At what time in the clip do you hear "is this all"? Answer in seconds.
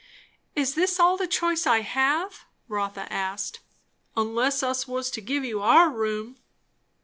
0.55-1.15